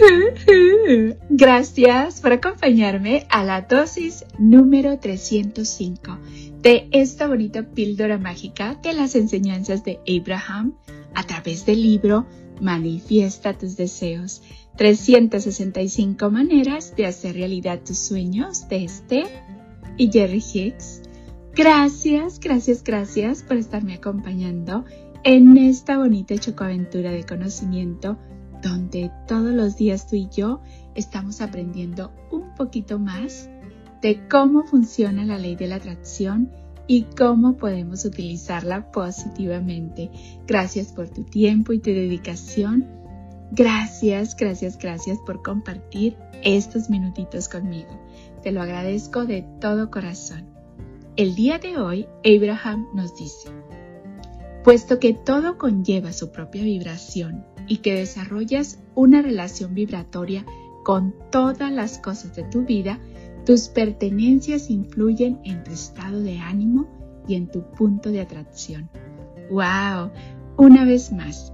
[1.30, 6.18] Gracias por acompañarme a la dosis número 305
[6.62, 10.74] de esta bonita píldora mágica de las enseñanzas de Abraham
[11.14, 12.26] a través del libro
[12.60, 14.42] Manifiesta tus deseos.
[14.76, 19.24] 365 maneras de hacer realidad tus sueños de este
[19.96, 21.02] y Jerry Hicks.
[21.54, 24.84] Gracias, gracias, gracias por estarme acompañando
[25.24, 28.16] en esta bonita chocoaventura de conocimiento
[28.62, 30.60] donde todos los días tú y yo
[30.94, 33.48] estamos aprendiendo un poquito más
[34.02, 36.50] de cómo funciona la ley de la atracción
[36.86, 40.10] y cómo podemos utilizarla positivamente.
[40.46, 42.86] Gracias por tu tiempo y tu dedicación.
[43.52, 47.90] Gracias, gracias, gracias por compartir estos minutitos conmigo.
[48.42, 50.46] Te lo agradezco de todo corazón.
[51.16, 53.50] El día de hoy, Abraham nos dice,
[54.64, 60.44] puesto que todo conlleva su propia vibración y que desarrollas una relación vibratoria
[60.82, 62.98] con todas las cosas de tu vida,
[63.46, 66.88] tus pertenencias influyen en tu estado de ánimo
[67.28, 68.90] y en tu punto de atracción.
[69.50, 70.10] ¡Wow!
[70.56, 71.52] Una vez más,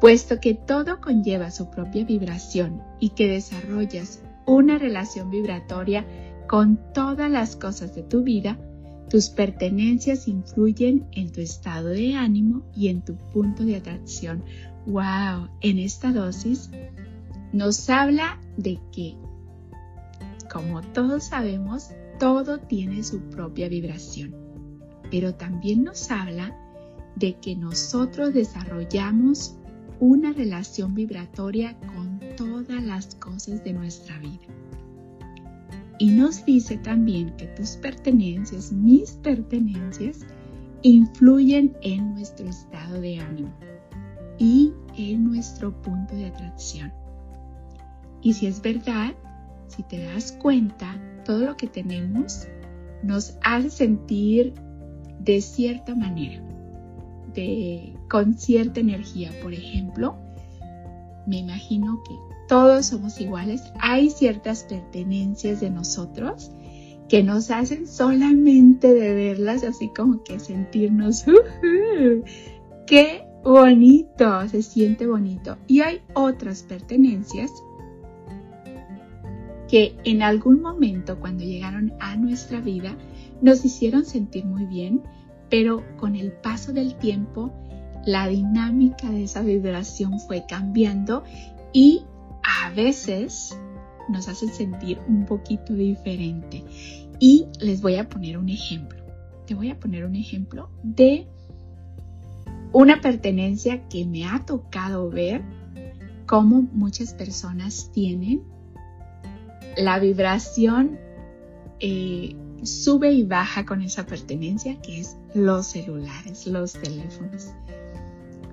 [0.00, 6.06] puesto que todo conlleva su propia vibración y que desarrollas una relación vibratoria
[6.46, 8.56] con todas las cosas de tu vida,
[9.10, 14.44] tus pertenencias influyen en tu estado de ánimo y en tu punto de atracción.
[14.86, 15.48] ¡Wow!
[15.60, 16.70] En esta dosis
[17.52, 19.16] nos habla de que,
[20.50, 24.34] como todos sabemos, todo tiene su propia vibración,
[25.10, 26.56] pero también nos habla
[27.16, 29.56] de que nosotros desarrollamos
[29.98, 34.46] una relación vibratoria con todas las cosas de nuestra vida.
[36.00, 40.20] Y nos dice también que tus pertenencias, mis pertenencias,
[40.80, 43.52] influyen en nuestro estado de ánimo
[44.38, 46.90] y en nuestro punto de atracción.
[48.22, 49.12] Y si es verdad,
[49.66, 52.48] si te das cuenta, todo lo que tenemos
[53.02, 54.54] nos hace sentir
[55.18, 56.42] de cierta manera,
[57.34, 59.32] de, con cierta energía.
[59.42, 60.16] Por ejemplo,
[61.30, 62.18] me imagino que
[62.48, 66.50] todos somos iguales, hay ciertas pertenencias de nosotros
[67.08, 71.24] que nos hacen solamente de verlas así como que sentirnos,
[72.86, 75.56] qué bonito, se siente bonito.
[75.68, 77.52] Y hay otras pertenencias
[79.68, 82.96] que en algún momento cuando llegaron a nuestra vida
[83.40, 85.02] nos hicieron sentir muy bien,
[85.48, 87.52] pero con el paso del tiempo
[88.10, 91.22] la dinámica de esa vibración fue cambiando
[91.72, 92.02] y
[92.42, 93.56] a veces
[94.08, 96.64] nos hacen sentir un poquito diferente.
[97.20, 99.04] Y les voy a poner un ejemplo.
[99.46, 101.28] Te voy a poner un ejemplo de
[102.72, 105.42] una pertenencia que me ha tocado ver
[106.26, 108.42] cómo muchas personas tienen
[109.76, 110.98] la vibración
[111.78, 117.52] eh, sube y baja con esa pertenencia que es los celulares, los teléfonos.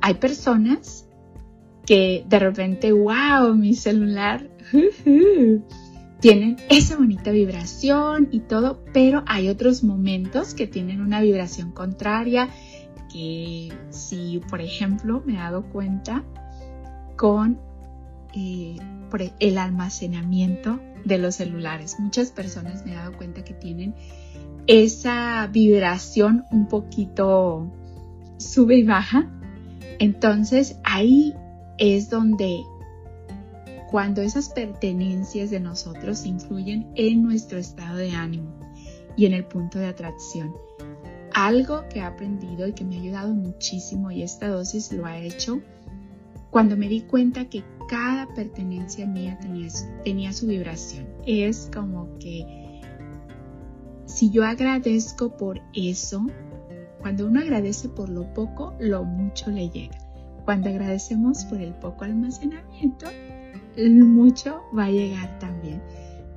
[0.08, 1.06] Hay personas
[1.86, 4.50] que de repente, wow, mi celular,
[6.22, 12.48] tienen esa bonita vibración y todo, pero hay otros momentos que tienen una vibración contraria,
[13.12, 16.24] que si, por ejemplo, me he dado cuenta
[17.18, 17.60] con
[18.34, 18.78] eh,
[19.42, 22.00] el almacenamiento de los celulares.
[22.00, 23.94] Muchas personas me he dado cuenta que tienen
[24.68, 27.70] esa vibración un poquito
[28.38, 29.34] sube y baja.
[30.00, 31.34] Entonces ahí
[31.78, 32.64] es donde
[33.90, 38.52] cuando esas pertenencias de nosotros influyen en nuestro estado de ánimo
[39.16, 40.54] y en el punto de atracción.
[41.34, 45.18] Algo que he aprendido y que me ha ayudado muchísimo y esta dosis lo ha
[45.20, 45.62] hecho
[46.50, 49.70] cuando me di cuenta que cada pertenencia mía tenía,
[50.04, 51.08] tenía su vibración.
[51.26, 52.82] Es como que
[54.06, 56.26] si yo agradezco por eso,
[57.02, 59.98] cuando uno agradece por lo poco, lo mucho le llega.
[60.46, 63.08] Cuando agradecemos por el poco almacenamiento,
[63.78, 65.82] mucho va a llegar también.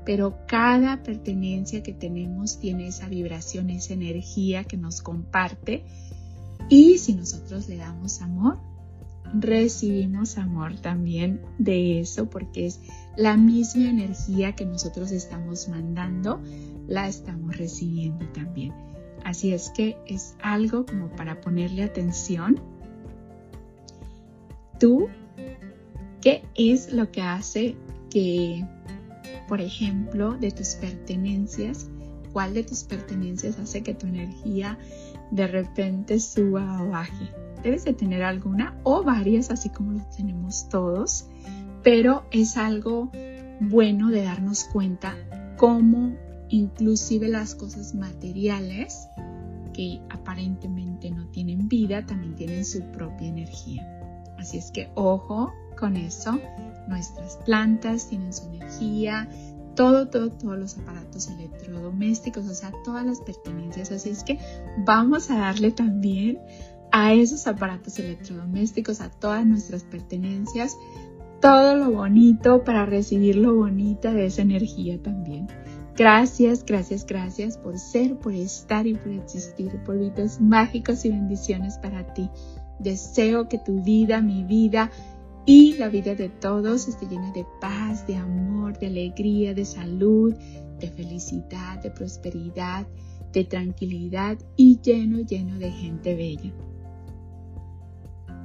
[0.04, 5.84] Pero cada pertenencia que tenemos tiene esa vibración, esa energía que nos comparte.
[6.68, 8.58] Y si nosotros le damos amor,
[9.32, 12.80] recibimos amor también de eso, porque es
[13.16, 16.40] la misma energía que nosotros estamos mandando,
[16.88, 18.72] la estamos recibiendo también.
[19.30, 22.60] Así es que es algo como para ponerle atención
[24.80, 25.06] tú,
[26.20, 27.76] ¿qué es lo que hace
[28.10, 28.66] que,
[29.46, 31.88] por ejemplo, de tus pertenencias,
[32.32, 34.76] cuál de tus pertenencias hace que tu energía
[35.30, 37.28] de repente suba o baje?
[37.62, 41.28] Debes de tener alguna o varias, así como lo tenemos todos,
[41.84, 43.12] pero es algo
[43.60, 45.14] bueno de darnos cuenta
[45.56, 46.16] cómo
[46.50, 49.08] inclusive las cosas materiales
[49.72, 53.86] que aparentemente no tienen vida también tienen su propia energía.
[54.38, 56.38] Así es que ojo con eso,
[56.88, 59.28] nuestras plantas tienen su energía,
[59.74, 63.92] todo, todo, todos los aparatos electrodomésticos, o sea, todas las pertenencias.
[63.92, 64.38] Así es que
[64.84, 66.38] vamos a darle también
[66.92, 70.76] a esos aparatos electrodomésticos, a todas nuestras pertenencias,
[71.40, 75.48] todo lo bonito para recibir lo bonito de esa energía también.
[75.96, 81.78] Gracias, gracias, gracias por ser, por estar y por existir, por vidas mágicos y bendiciones
[81.78, 82.30] para ti.
[82.78, 84.90] Deseo que tu vida, mi vida
[85.44, 90.34] y la vida de todos esté llena de paz, de amor, de alegría, de salud,
[90.78, 92.86] de felicidad, de prosperidad,
[93.32, 96.52] de tranquilidad y lleno, lleno de gente bella.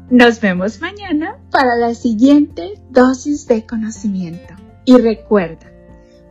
[0.10, 4.54] Nos vemos mañana para la siguiente dosis de conocimiento.
[4.86, 5.72] Y recuerda,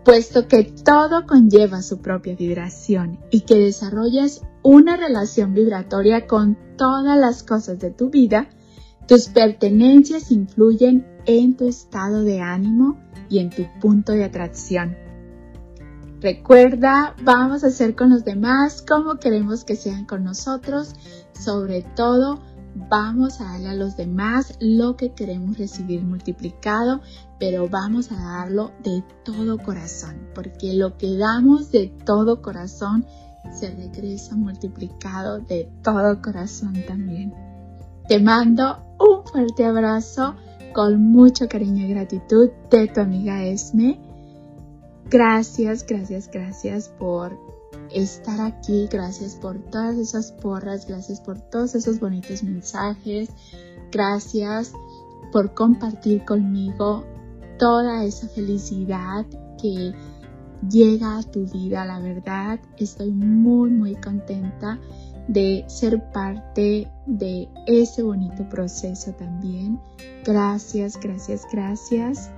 [0.05, 7.19] puesto que todo conlleva su propia vibración y que desarrollas una relación vibratoria con todas
[7.19, 8.49] las cosas de tu vida,
[9.09, 12.99] tus pertenencias influyen en tu estado de ánimo
[13.29, 14.97] y en tu punto de atracción.
[16.21, 20.95] Recuerda, vamos a hacer con los demás como queremos que sean con nosotros,
[21.39, 22.41] sobre todo
[22.75, 27.01] vamos a darle a los demás lo que queremos recibir multiplicado,
[27.39, 33.07] pero vamos a darlo de todo corazón, porque lo que damos de todo corazón
[33.53, 37.33] se regresa multiplicado de todo corazón también.
[38.09, 40.35] Te mando un fuerte abrazo
[40.75, 43.99] con mucho cariño y gratitud de tu amiga Esme.
[45.09, 47.39] Gracias, gracias, gracias por
[47.95, 53.31] estar aquí, gracias por todas esas porras, gracias por todos esos bonitos mensajes,
[53.93, 54.73] gracias
[55.33, 57.05] por compartir conmigo
[57.59, 59.25] toda esa felicidad
[59.61, 59.95] que
[60.69, 64.81] llega a tu vida, la verdad, estoy muy, muy contenta
[65.29, 69.81] de ser parte de ese bonito proceso también.
[70.25, 72.31] Gracias, gracias, gracias.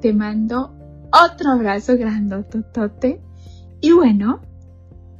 [0.00, 0.74] Te mando
[1.12, 3.20] otro abrazo grandototote
[3.82, 4.40] y bueno,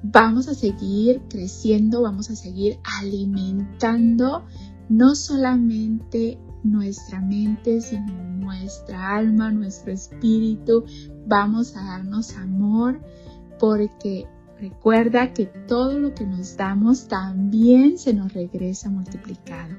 [0.04, 4.44] vamos a seguir creciendo, vamos a seguir alimentando
[4.88, 10.84] no solamente nuestra mente, sino nuestra alma, nuestro espíritu.
[11.26, 13.00] Vamos a darnos amor
[13.58, 14.28] porque
[14.60, 19.74] recuerda que todo lo que nos damos también se nos regresa multiplicado.